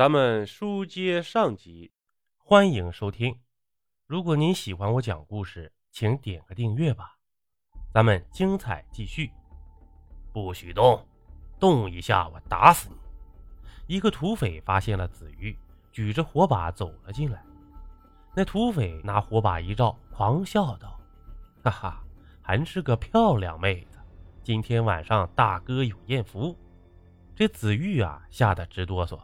[0.00, 1.92] 咱们书接上集，
[2.38, 3.38] 欢迎收听。
[4.06, 7.18] 如果您喜欢我讲故事，请点个订阅吧。
[7.92, 9.30] 咱们精彩继续。
[10.32, 11.06] 不许动，
[11.58, 13.94] 动一下我打死你！
[13.94, 15.54] 一个土匪发现了子玉，
[15.92, 17.44] 举着火把走了进来。
[18.34, 20.98] 那土匪拿火把一照，狂笑道
[21.62, 22.04] ：“哈哈，
[22.40, 23.98] 还是个漂亮妹子！
[24.42, 26.56] 今天晚上大哥有艳福。”
[27.36, 29.20] 这子玉啊，吓得直哆嗦。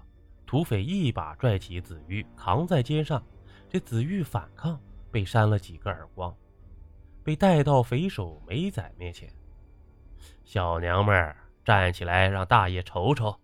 [0.46, 3.22] 土匪一把拽起子玉，扛在肩上。
[3.68, 4.80] 这子玉反抗，
[5.10, 6.34] 被扇了几个耳光，
[7.24, 9.28] 被带到匪首梅仔面前。
[10.44, 13.40] 小娘们儿，站起来，让大爷瞅瞅。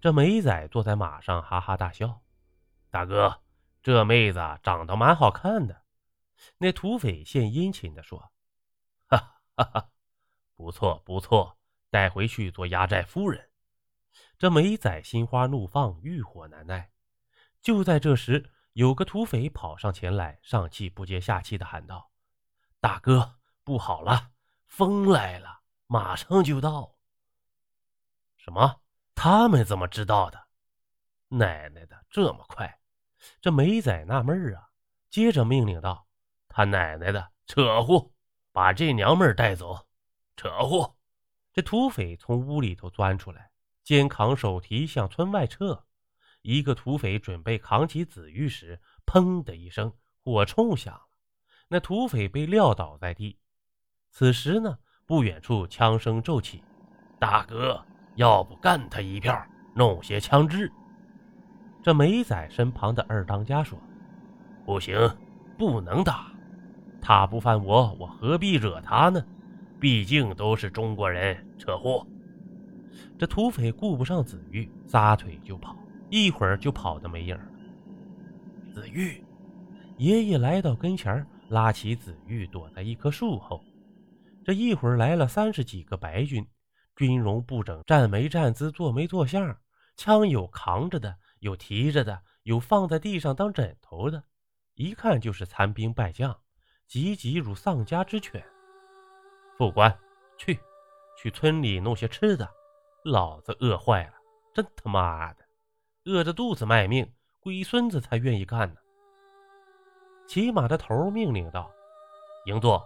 [0.00, 2.22] 这梅仔坐在马上，哈哈大笑。
[2.90, 3.42] 大哥，
[3.82, 5.82] 这妹子长得蛮好看的。
[6.56, 8.30] 那土匪献殷勤地说
[9.08, 9.90] ：“哈哈哈，
[10.54, 11.58] 不错不错，
[11.90, 13.50] 带回去做压寨夫人。”
[14.38, 16.90] 这梅仔心花怒放，欲火难耐。
[17.62, 22.10] 就在这时，有个土匪跑上前来，上气不接下气的喊道
[22.78, 24.32] ：“大哥，不好了，
[24.66, 26.96] 风来了，马上就到。”
[28.36, 28.82] 什么？
[29.14, 30.48] 他们怎么知道的？
[31.28, 32.80] 奶奶的，这么快！
[33.40, 34.68] 这梅仔纳闷啊，
[35.08, 36.06] 接着命令道
[36.46, 38.12] ：“他奶奶的，扯呼，
[38.52, 39.86] 把这娘们带走！”
[40.36, 40.94] 扯呼！
[41.54, 43.50] 这土匪从屋里头钻出来。
[43.86, 45.84] 肩扛手提向村外撤，
[46.42, 49.92] 一个土匪准备扛起子玉时，砰的一声，
[50.24, 51.02] 火铳响了，
[51.68, 53.38] 那土匪被撂倒在地。
[54.10, 56.64] 此时呢，不远处枪声骤起，
[57.20, 57.80] 大哥，
[58.16, 59.40] 要不干他一票，
[59.76, 60.68] 弄些枪支。
[61.80, 63.78] 这梅仔身旁的二当家说
[64.66, 64.98] ：“不行，
[65.56, 66.32] 不能打，
[67.00, 69.24] 他不犯我，我何必惹他呢？
[69.78, 72.04] 毕竟都是中国人。”扯货。
[73.18, 75.76] 这土匪顾不上子玉，撒腿就跑，
[76.10, 77.48] 一会儿就跑得没影了。
[78.72, 79.24] 子玉，
[79.96, 83.64] 爷爷来到跟前，拉起子玉躲在一棵树后。
[84.44, 86.46] 这一会儿来了三十几个白军，
[86.94, 89.56] 军容不整，站没站姿，坐没坐相，
[89.96, 94.22] 枪有扛着的，有提着的，有放在地上当枕头的，
[94.74, 96.38] 一看就是残兵败将，
[96.86, 98.44] 急急如丧家之犬。
[99.58, 99.98] 副官，
[100.38, 100.58] 去，
[101.18, 102.48] 去村里弄些吃的。
[103.08, 104.14] 老子饿坏了，
[104.52, 105.44] 真他妈的，
[106.06, 107.08] 饿着肚子卖命，
[107.38, 108.80] 龟孙子才愿意干呢。
[110.26, 111.70] 骑马的头命令道
[112.46, 112.84] ：“营座，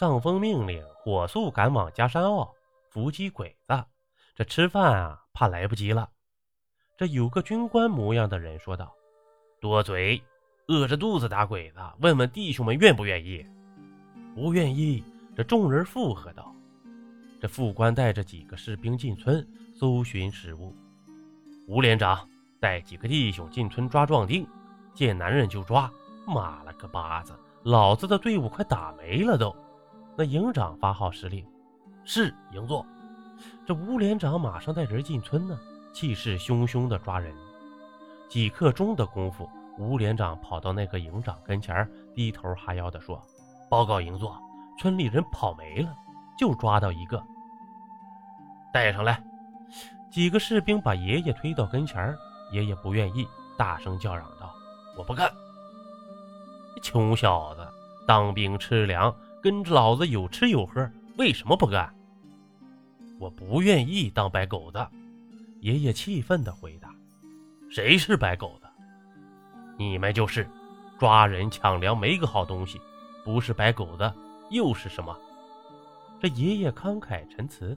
[0.00, 2.50] 上峰命令火速赶往加山坳
[2.88, 3.84] 伏击鬼子。
[4.34, 6.08] 这吃饭啊，怕来不及了。”
[6.96, 8.94] 这有个军官模样的人说道
[9.60, 10.22] ：“多嘴，
[10.68, 13.44] 饿着肚子打鬼子，问问弟兄们愿不愿意？
[14.34, 15.04] 不愿意。”
[15.36, 16.54] 这众人附和道。
[17.40, 20.74] 这副官带着几个士兵进村搜寻食物，
[21.68, 22.28] 吴连长
[22.58, 24.46] 带几个弟兄进村抓壮丁，
[24.94, 25.90] 见男人就抓。
[26.26, 27.32] 妈了个巴子，
[27.62, 29.54] 老子的队伍快打没了都！
[30.16, 31.46] 那营长发号施令
[32.04, 32.84] ：“是，营座。”
[33.64, 35.58] 这吴连长马上带人进村呢，
[35.92, 37.32] 气势汹汹的抓人。
[38.28, 43.22] 几刻钟的功夫，吴连长跑到那个营长跟前，低头哈腰的说
[43.70, 44.36] ：“报告营座，
[44.78, 45.96] 村里人跑没了。”
[46.38, 47.22] 就抓到一个，
[48.72, 49.22] 带上来。
[50.10, 52.16] 几个士兵把爷爷推到跟前
[52.52, 53.28] 爷爷不愿意，
[53.58, 54.54] 大声叫嚷道
[54.96, 55.30] ：“我不干！
[56.82, 57.68] 穷小子，
[58.06, 61.92] 当兵吃粮，跟着老子有吃有喝，为什么不干？”
[63.20, 64.86] 我不愿意当白狗子。
[65.60, 66.88] 爷爷气愤地回答
[67.68, 68.66] ：“谁是白狗子？
[69.76, 70.48] 你们就是，
[70.98, 72.80] 抓人抢粮没个好东西，
[73.24, 74.10] 不是白狗子
[74.50, 75.14] 又是什么？”
[76.20, 77.76] 这爷爷慷慨陈词：“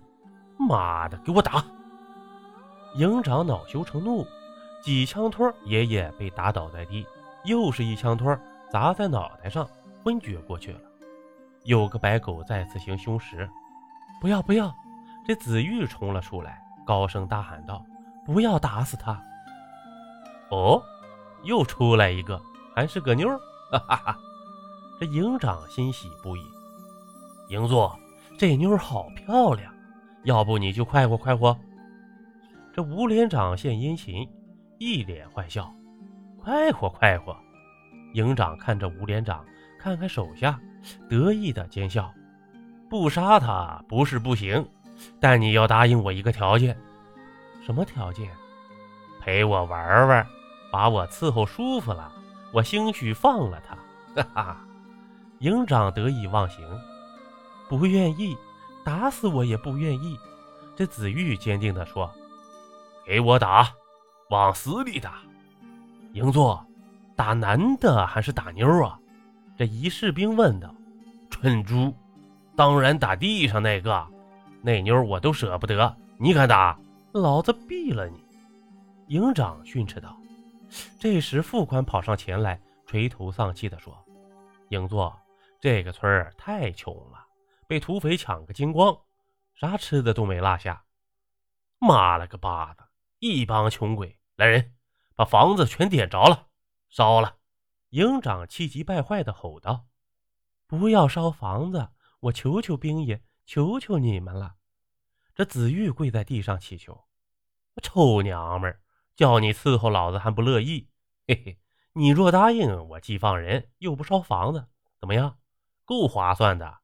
[0.58, 1.64] 妈的，给我打！”
[2.98, 4.26] 营长恼羞成怒，
[4.82, 7.06] 几枪托，爷爷被打倒在地，
[7.46, 8.38] 又是一枪托
[8.72, 9.68] 砸在脑袋上，
[10.04, 10.80] 昏厥过去了。
[11.64, 13.48] 有个白狗再次行凶时，
[14.20, 14.74] 不要不要！
[15.26, 17.86] 这子玉冲了出来，高声大喊道
[18.26, 19.22] ：“不要打死他！”
[20.50, 20.82] 哦，
[21.44, 22.42] 又出来一个，
[22.76, 23.30] 还是个妞！
[23.72, 24.18] 哈哈哈！
[25.00, 26.42] 这营长欣喜不已，
[27.50, 27.96] 营座。
[28.42, 29.72] 这妞好漂亮，
[30.24, 31.56] 要不你就快活快活。
[32.74, 34.28] 这吴连长献殷勤，
[34.80, 35.72] 一脸坏笑，
[36.40, 37.38] 快活快活。
[38.14, 39.46] 营长看着吴连长，
[39.80, 40.60] 看看手下，
[41.08, 42.12] 得意的奸笑。
[42.90, 44.68] 不杀他不是不行，
[45.20, 46.76] 但你要答应我一个条件。
[47.64, 48.28] 什么条件？
[49.22, 50.26] 陪我玩玩，
[50.72, 52.12] 把我伺候舒服了，
[52.52, 53.78] 我兴许放了他。
[54.20, 54.66] 哈哈，
[55.38, 56.68] 营长得意忘形。
[57.78, 58.38] 不愿意，
[58.84, 60.20] 打死我也不愿意。
[60.76, 62.12] 这子玉坚定地说
[63.08, 63.72] ：“给我打，
[64.30, 65.22] 往死里打。
[66.12, 66.66] 营座，
[67.16, 69.00] 打男的还是打妞啊？
[69.58, 70.76] 这一士兵问道。
[71.30, 71.96] 蠢猪，
[72.58, 74.06] 当然打地上那个，
[74.62, 76.78] 那妞我都舍不得，你敢打？
[77.14, 78.22] 老子毙了你！
[79.08, 80.18] 营长训斥道。
[81.00, 83.98] 这时，副官跑上前来，垂头丧气地说
[84.68, 85.18] ：“营座，
[85.62, 87.26] 这个村儿太穷了，
[87.72, 89.06] 被土匪抢个精光，
[89.54, 90.84] 啥吃的都没落下。
[91.80, 92.84] 妈了个巴子，
[93.20, 94.20] 一帮穷鬼！
[94.36, 94.76] 来人，
[95.16, 96.50] 把房子全点着了，
[96.90, 97.38] 烧了！”
[97.92, 99.86] 营长气急败坏地吼道
[100.68, 101.88] ：“不要烧房子，
[102.20, 104.56] 我求求兵爷，求求你们了！”
[105.34, 107.06] 这子玉跪在地上祈求
[107.82, 108.82] ：“臭娘们！”
[109.16, 110.90] 叫你伺候老子还不乐意，
[111.26, 111.60] 嘿嘿！
[111.94, 114.68] 你若答应我，既放人又不烧房子，
[115.00, 115.40] 怎么样？
[115.86, 116.81] 够划算的。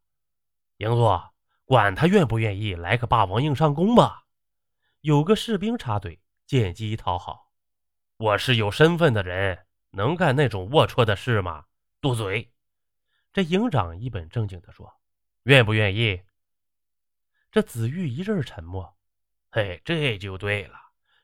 [0.77, 1.33] 英座，
[1.65, 4.25] 管他愿不愿意，来个霸王硬上弓吧！
[5.01, 7.51] 有个士兵插嘴，见机讨好
[8.17, 11.65] ：“我是有身份的人，能干那种龌龊的事吗？”
[11.99, 12.53] 嘟嘴。
[13.33, 14.99] 这营长一本正经地说
[15.43, 16.21] ：“愿不愿意？”
[17.51, 18.97] 这子玉一阵沉默。
[19.49, 20.77] 嘿，这就对了。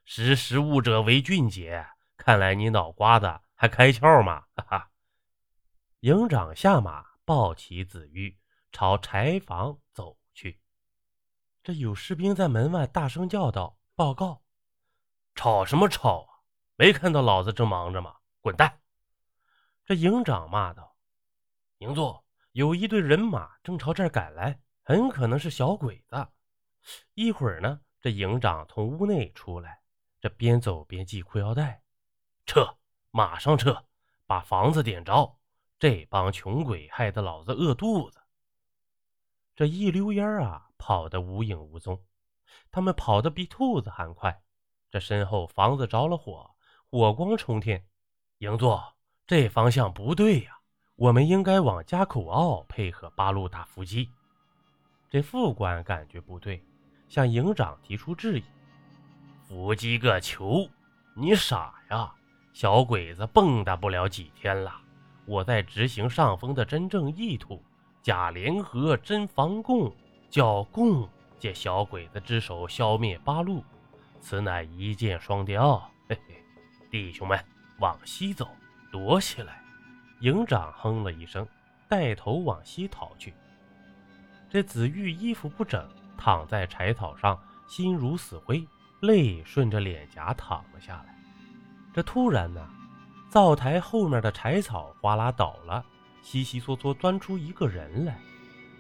[0.06, 1.86] 识时务者为俊杰，
[2.18, 4.46] 看来你脑瓜子还开窍吗？
[4.56, 4.92] 哈哈！
[6.00, 8.38] 营长下马，抱起子玉，
[8.74, 10.60] 朝柴房走去。
[11.62, 14.42] 这有士兵在门外大声叫道：“报告！”
[15.36, 16.42] 吵什么吵啊？
[16.76, 18.18] 没看到老子正忙着吗？
[18.42, 18.82] 滚蛋！
[19.86, 20.98] 这营长骂道
[21.78, 26.28] ：“营座，有一队人马正朝这儿赶来，很可能是小鬼子。”
[27.14, 29.82] 一会儿呢，这营长从屋内出来。
[30.20, 31.84] 这边走边系裤腰带，
[32.48, 32.78] 撤，
[33.12, 33.86] 马上撤，
[34.26, 35.38] 把房子点着。
[35.78, 38.23] 这帮穷鬼害得老子饿肚子。
[39.56, 42.00] 这一溜烟儿啊，跑得无影无踪。
[42.72, 44.42] 他们跑得比兔子还快。
[44.90, 46.52] 这身后房子着了火，
[46.90, 47.84] 火光冲天。
[48.40, 48.96] 营座，
[49.26, 50.60] 这方向不对呀，
[50.96, 54.10] 我们应该往家口坳配合八路打伏击。
[55.10, 56.64] 这副官感觉不对，
[57.08, 58.44] 向营长提出质疑。
[59.48, 60.68] 伏击个球！
[61.16, 62.14] 你傻呀！
[62.54, 64.80] 小鬼子蹦跶不了几天了。
[65.26, 67.64] 我在执行上峰的真正意图，
[68.04, 69.90] 假联合真防共，
[70.30, 71.08] 叫共
[71.40, 73.64] 借小鬼子之手消灭八路，
[74.20, 75.78] 此乃一箭双雕。
[76.10, 76.36] 嘿嘿，
[76.92, 77.42] 弟兄们，
[77.80, 78.50] 往西走，
[78.92, 79.64] 躲起来！
[80.20, 81.48] 营长哼了一声，
[81.88, 83.34] 带头往西逃去。
[84.50, 87.40] 这子玉衣服不整，躺在柴草上，
[87.70, 88.68] 心如死灰。
[89.00, 91.16] 泪顺着脸颊淌了下来。
[91.94, 92.70] 这突然呢，
[93.30, 95.86] 灶台后面的柴草哗啦倒了，
[96.24, 98.18] 悉悉嗦嗦钻出一个人来。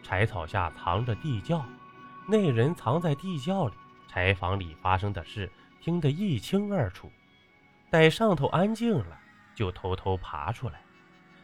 [0.02, 1.64] 柴草下藏着地窖，
[2.28, 3.74] 那人藏在地窖里。
[4.08, 5.52] 柴房里发生的事
[5.82, 7.12] 听得一清二楚。
[7.90, 9.20] 待上头安静了，
[9.54, 10.82] 就偷偷爬出来，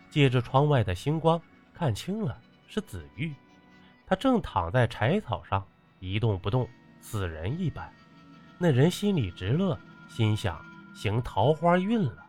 [0.09, 1.39] 借着窗外的星光
[1.73, 3.33] 看清了，是紫玉。
[4.05, 5.65] 他正躺在柴草上
[5.99, 6.67] 一动不动，
[6.99, 7.91] 死人一般。
[8.57, 10.63] 那人心里直乐，心想
[10.93, 12.25] 行桃花运了。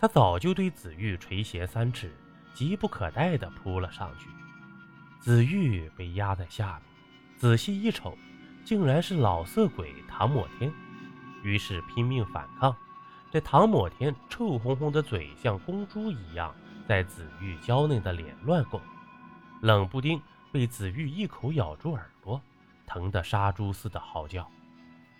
[0.00, 2.10] 他早就对紫玉垂涎三尺，
[2.56, 4.30] 急不可待地扑了上去。
[5.20, 6.82] 紫玉被压在下面，
[7.36, 8.16] 仔细一瞅，
[8.64, 10.72] 竟然是老色鬼唐抹天。
[11.42, 12.74] 于是拼命反抗。
[13.30, 16.54] 这唐抹天臭烘烘的嘴像公猪一样，
[16.88, 18.80] 在紫玉娇嫩的脸乱拱，
[19.60, 20.18] 冷不丁
[20.50, 22.40] 被紫玉一口咬住耳朵，
[22.86, 24.50] 疼得杀猪似的嚎叫。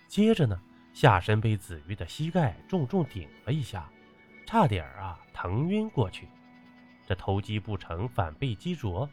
[0.08, 0.58] 接着呢，
[0.94, 3.86] 下身被紫玉的膝盖重重顶了一下，
[4.46, 6.26] 差点啊疼晕过去。
[7.06, 9.08] 这投机不成反被击着，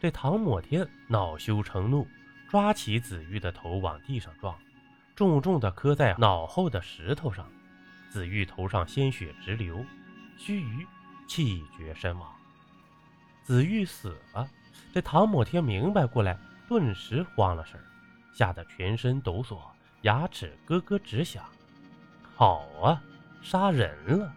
[0.00, 2.06] 这唐抹天恼羞成怒，
[2.48, 4.58] 抓起子玉的头往地上撞，
[5.14, 7.46] 重重的磕在脑后的石头上。
[8.10, 9.84] 子玉头上鲜血直流，
[10.36, 10.86] 须臾
[11.26, 12.30] 气绝身亡。
[13.42, 14.46] 子玉死了，
[14.92, 16.36] 这唐抹天明白过来，
[16.68, 17.80] 顿时慌了神，
[18.34, 19.58] 吓得全身抖擞。
[20.02, 21.44] 牙齿咯咯直响，
[22.34, 23.00] 好啊，
[23.40, 24.34] 杀人了！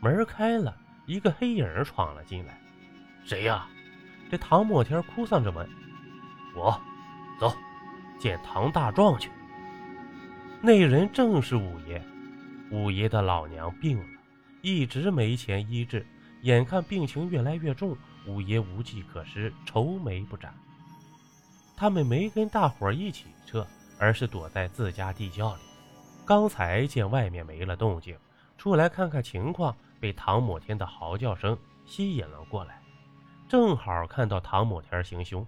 [0.00, 0.76] 门开了，
[1.10, 2.56] 一个黑影闯了进来。
[3.24, 3.66] 谁呀？
[4.30, 5.68] 这唐墨天哭丧着问。
[6.54, 6.80] 我，
[7.40, 7.52] 走，
[8.20, 9.28] 见唐大壮去。
[10.62, 12.00] 那人正是五爷。
[12.70, 14.04] 五爷的老娘病了，
[14.62, 16.06] 一直没钱医治，
[16.42, 20.54] 眼看病情越来越重，五爷无计可施，愁眉不展。
[21.76, 23.66] 他们没跟大伙一起撤。
[23.98, 25.60] 而是躲在自家地窖里。
[26.24, 28.16] 刚才见外面没了动静，
[28.56, 32.82] 出来看看情况，被唐某天的嚎叫声吸引了过来。
[33.48, 35.46] 正好看到唐某天行凶，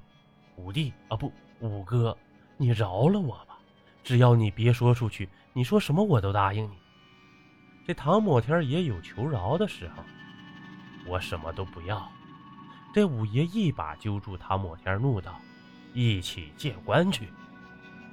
[0.57, 2.17] 五弟啊，不，五哥，
[2.57, 3.57] 你饶了我吧！
[4.05, 6.75] 只要你别说出去，你说什么我都答应你。
[7.87, 10.03] 这唐某天也有求饶的时候。
[11.07, 12.09] 我什么都不要。
[12.95, 15.35] 这五爷一把揪住唐某天，怒道
[15.95, 17.29] ：“一起见官去！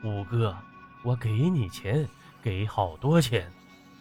[0.03, 0.55] 五哥，
[1.03, 2.07] 我给你钱，
[2.41, 3.51] 给好多钱。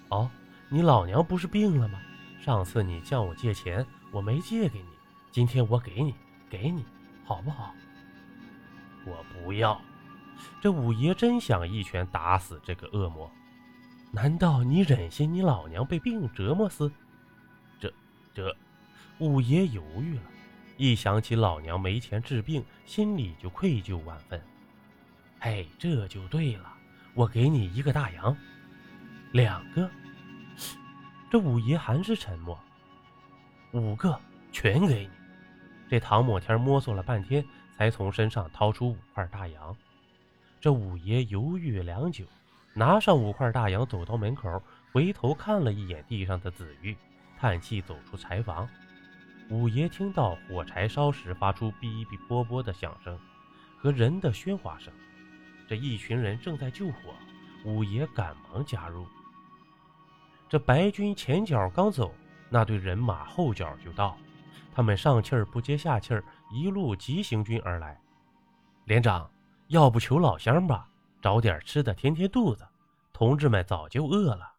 [0.08, 0.30] 哦，
[0.68, 1.98] 你老娘不是病了吗？
[2.40, 4.88] 上次你向我借钱，我没借给你，
[5.30, 6.14] 今天我给你，
[6.48, 6.84] 给你，
[7.24, 7.74] 好不好？”
[9.04, 9.80] 我不要。
[10.60, 13.30] 这五爷真想一拳打死这个恶魔。
[14.12, 16.90] 难道你忍心你老娘被病折磨死？
[17.80, 17.92] 这，
[18.32, 18.56] 这，
[19.18, 20.22] 五爷犹豫了，
[20.76, 24.40] 一想起老娘没钱治病，心里就愧疚万分。
[25.40, 26.72] 嘿，这就对了，
[27.14, 28.36] 我给你一个大洋，
[29.32, 29.90] 两个。
[31.30, 32.58] 这五爷还是沉默。
[33.72, 34.18] 五个，
[34.50, 35.10] 全给你。
[35.88, 37.44] 这唐某天摸索了半天，
[37.76, 39.76] 才从身上掏出五块大洋。
[40.60, 42.24] 这五爷犹豫良久。
[42.74, 46.96] 拿上五块大洋，走到门口，回头看了一眼地上的紫玉，
[47.36, 48.68] 叹气走出柴房。
[49.50, 53.18] 五爷听到火柴烧时发出哔哔啵啵的响声
[53.78, 54.92] 和人的喧哗声，
[55.66, 57.14] 这一群人正在救火，
[57.64, 59.04] 五爷赶忙加入。
[60.48, 62.14] 这白军前脚刚走，
[62.48, 64.16] 那队人马后脚就到，
[64.72, 68.00] 他们上气儿不接下气儿，一路急行军而来。
[68.86, 69.30] 连长，
[69.66, 70.88] 要不求老乡吧？
[71.20, 72.66] 找点吃的填填肚子，
[73.12, 74.54] 同志们早就饿了。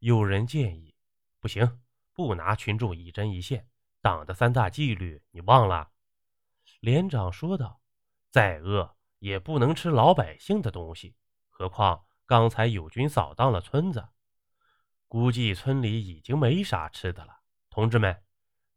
[0.00, 0.92] 有人建议，
[1.38, 1.78] 不行，
[2.12, 3.68] 不拿群众一针一线，
[4.02, 5.88] 党的三大纪律你忘了？
[6.80, 7.80] 连长说道
[8.32, 11.14] ：“再饿也不能吃老百姓的东西，
[11.48, 14.08] 何况刚才友军扫荡了村子，
[15.08, 17.40] 估计村里已经没啥吃的了。
[17.70, 18.22] 同志们，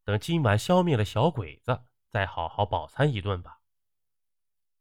[0.03, 3.59] 等今晚消灭了小鬼子，再好好饱餐一顿吧。”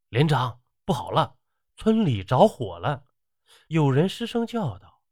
[0.08, 1.36] 连长，不好了！
[1.76, 3.04] 村里着火了，
[3.68, 5.02] 有人失声叫道：“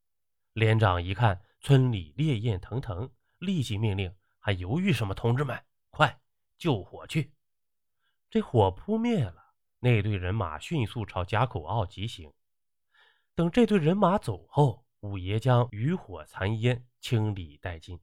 [0.52, 5.14] 连长一看村里烈焰腾腾，立即命令：还犹豫什么？
[5.14, 6.18] 同志们，快
[6.58, 7.32] 救火去！”
[8.30, 12.32] 这火扑灭了，那队人马迅速朝贾口坳急行。
[13.34, 18.00] 等这队人马走后，五爷将余火残烟清理殆尽。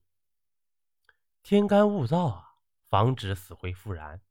[1.41, 2.55] 天干物燥啊，
[2.87, 4.21] 防止死灰复燃。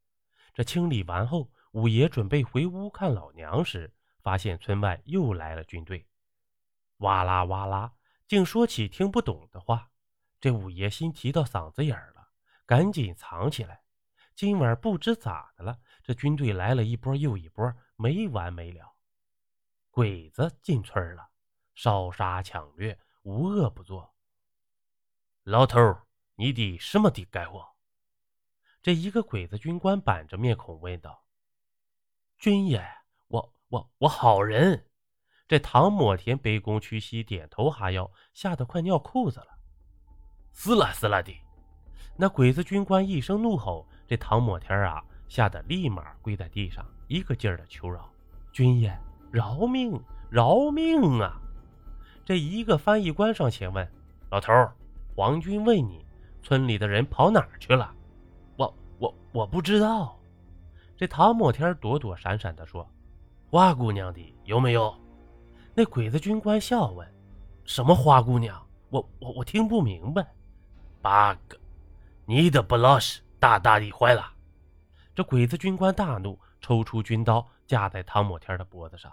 [0.54, 6.06] 这清理完后，五爷准备回屋看老娘时，发现村外又来了军队，
[6.98, 7.92] 哇啦哇啦，
[8.26, 9.90] 竟说起听不懂的话。
[10.40, 12.28] 这五爷心提到嗓子眼儿了，
[12.66, 13.82] 赶紧藏起来。
[14.34, 18.94] 今晚不知咋的了，这军队来了一波又一波，没完没了。
[19.90, 21.28] 鬼子进村了，
[21.74, 24.14] 烧杀抢掠，无恶不作。
[25.44, 25.80] 老头，
[26.36, 27.76] 你的什么的该我？
[28.82, 31.24] 这一个鬼子军官板着面孔问道
[32.38, 32.84] ：“军爷。”
[33.28, 34.86] 我我我好人，
[35.48, 39.46] 这唐某田卑躬屈膝，点头哈腰，吓得快尿裤子了。
[40.52, 41.34] 死了死了的！
[42.18, 48.12] 那鬼子军官一声怒吼，这唐某田啊，吓得立马跪在地上，一个劲儿的求饶
[48.52, 48.94] ：“军爷，
[49.32, 49.98] 饶命，
[50.30, 51.40] 饶命啊！”
[52.24, 53.86] 这一个翻译官上前问
[54.30, 54.52] ：“老头，
[55.14, 56.04] 皇军问你，
[56.42, 57.94] 村里的人跑哪儿去了？”
[58.56, 60.18] 我我我不知道。
[60.96, 62.88] 这唐某天躲躲闪闪的说。
[63.50, 64.98] 花姑娘的有没有？
[65.74, 67.06] 那鬼子军官笑问
[67.66, 68.66] ：“什么花姑娘？
[68.88, 70.26] 我我我听不明白。”
[71.02, 71.58] 八个，
[72.24, 74.32] 你的不老实，大大的坏了！
[75.14, 79.12] 这鬼子军官大怒，抽出军刀架在唐某天的脖子上。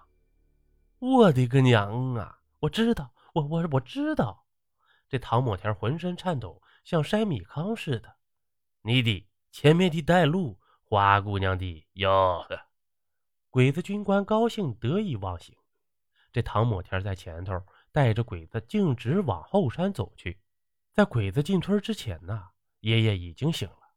[1.00, 2.39] 我的个娘啊！
[2.60, 4.46] 我知道，我我我知道。
[5.08, 8.18] 这唐某天浑身颤抖，像筛米糠似的。
[8.82, 12.68] 你的前面的带路，花姑娘的哟呵。
[13.50, 15.58] 鬼子军官高兴得意忘形，
[16.32, 17.60] 这唐某天在前头
[17.92, 20.40] 带着鬼子径直往后山走去。
[20.92, 22.50] 在鬼子进村之前呢，
[22.82, 23.94] 爷爷已经醒了，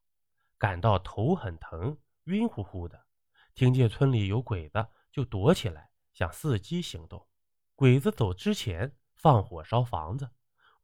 [0.56, 3.04] 感到头很疼，晕乎乎的。
[3.54, 7.26] 听见村里有鬼子，就躲起来，想伺机行动。
[7.74, 10.30] 鬼子走之前放火烧房子，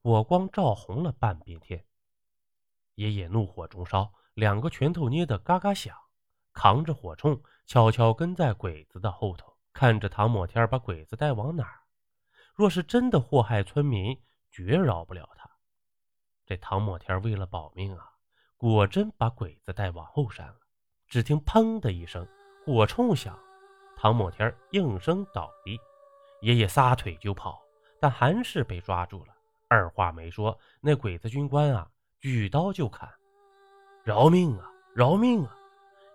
[0.02, 1.84] 火光照红了半边天。
[2.94, 5.96] 爷爷怒火中烧，两个拳头捏得嘎嘎响。
[6.52, 11.82] 扛着火铳，悄悄跟在鬼子的后头，看着唐某天把鬼子带往哪儿。
[12.54, 15.48] 若是真的祸害村民，绝饶不了他。
[16.44, 18.10] 这唐某天为了保命啊，
[18.56, 20.56] 果真把鬼子带往后山了。
[21.06, 22.26] 只听“砰”的一声，
[22.66, 23.38] 火铳响，
[23.96, 25.78] 唐某天应声倒地。
[26.40, 27.60] 爷爷撒腿就跑，
[28.00, 29.34] 但还是被抓住了。
[29.68, 31.88] 二话没说，那鬼子军官啊，
[32.20, 33.08] 举刀就砍
[34.04, 35.54] ：“饶命啊，饶命啊！”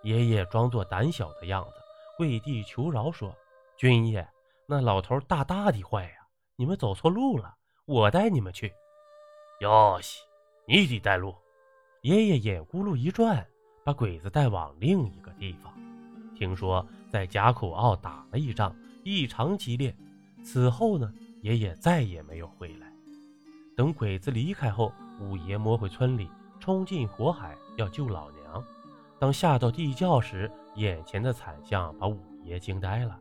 [0.04, 1.74] 爷爷装作胆小的样子，
[2.18, 3.36] 跪地求饶说
[3.78, 4.28] ：“军爷，
[4.66, 6.28] 那老头大大的坏呀！
[6.56, 8.74] 你们走错路了，我带你们去。”
[9.62, 10.20] 哟西，
[10.68, 11.36] 你得带路。
[12.02, 13.46] 爷爷眼咕噜一转，
[13.86, 15.74] 把鬼子带往另一个地方。
[16.36, 19.96] 听说在贾口坳打了一仗，异常激烈。
[20.44, 22.92] 此后呢，爷爷再也没有回来。
[23.76, 28.64] 等鬼子离开后，五爷摸回村里，冲进火海要救老娘。
[29.20, 33.18] 当下到地窖时，眼前的惨象把五爷惊呆了。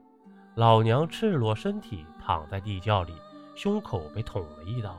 [0.57, 3.15] 老娘赤裸身体躺在地窖里，
[3.55, 4.99] 胸口被捅了一刀，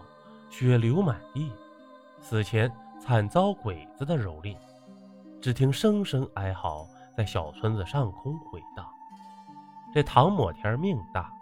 [0.49, 1.51] 血流满地。
[2.21, 2.71] 死前。
[3.01, 4.55] 惨遭鬼子的蹂躏，
[5.41, 6.87] 只听声声哀嚎
[7.17, 8.87] 在小村子上空回荡。
[9.93, 11.32] 这唐某天命大，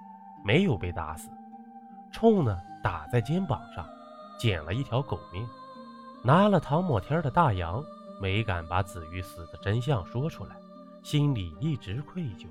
[0.44, 1.30] 没有被打死。
[2.12, 3.88] 冲呢打在肩膀上，
[4.38, 5.48] 捡了一条狗命。
[6.24, 7.84] 拿了唐某天的大洋，
[8.20, 10.56] 没敢把子玉死的真相说出来，
[11.04, 12.46] 心里一直愧疚，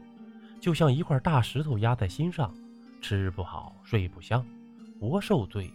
[0.61, 2.53] 就像一块大石头压在心上，
[3.01, 4.45] 吃不好睡不香，
[5.01, 5.73] 活受罪呀。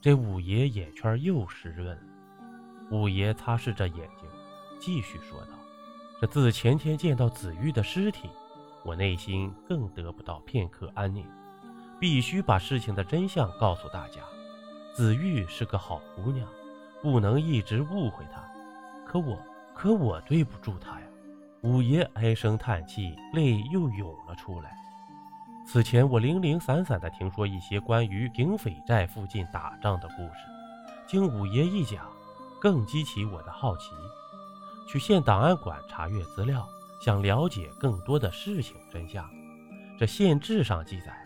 [0.00, 2.02] 这五爷眼圈又湿润了。
[2.90, 4.28] 五爷擦拭着眼睛，
[4.78, 5.58] 继续说道
[6.20, 8.28] ：“这自前天见到子玉的尸体，
[8.84, 11.26] 我内心更得不到片刻安宁。
[12.00, 14.20] 必须把事情的真相告诉大家。
[14.94, 16.46] 子玉是个好姑娘，
[17.02, 18.42] 不能一直误会她。
[19.06, 19.38] 可我，
[19.74, 21.06] 可我对不住她呀！”
[21.62, 24.76] 五爷唉声叹气，泪又涌了出来。
[25.66, 30.38] 此前我零零散散地听说一些关于平匪寨附近打仗的故事，
[31.06, 32.06] 经五爷一讲。
[32.60, 33.92] 更激起我的好奇，
[34.88, 36.68] 去县档案馆查阅资料，
[37.00, 39.28] 想了解更多的事情真相。
[39.98, 41.16] 这县志上记载，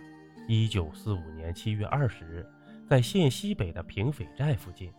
[0.49, 2.47] 一九四五年七月二十日，
[2.88, 4.93] 在县西北的平匪寨附近，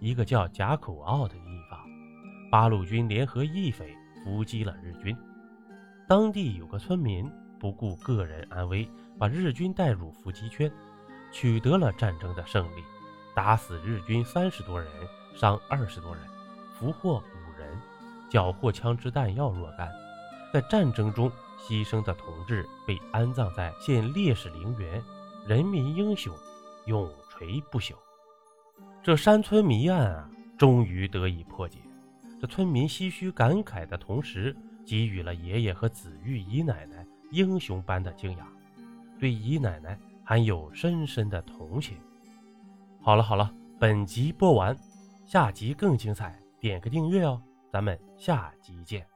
[0.00, 1.80] 一个叫贾口坳的地方，
[2.50, 3.94] 八路军联合义匪
[4.24, 5.16] 伏击了日军。
[6.06, 10.70] 当地有个村民不顾个人安危，把日军带入伏击圈，
[11.32, 12.82] 取得了战争的胜利，
[13.34, 14.88] 打死日军三十多人。
[15.36, 16.24] 伤二十多人，
[16.74, 17.78] 俘获五人，
[18.28, 19.88] 缴获枪支弹药若干。
[20.52, 25.02] 在战争中牺牲的同志被安葬在现烈士陵园，
[25.46, 26.34] 人民英雄
[26.86, 27.94] 永垂不朽。
[29.02, 31.78] 这山村谜案啊，终于得以破解。
[32.40, 34.56] 这村民唏嘘感慨的同时，
[34.86, 38.46] 给予了爷爷和子玉姨奶奶英雄般的敬仰，
[39.18, 41.96] 对姨奶奶还有深深的同情。
[43.00, 44.76] 好了好了，本集播完。
[45.26, 49.07] 下集更精彩，点个订阅哦，咱们下集见。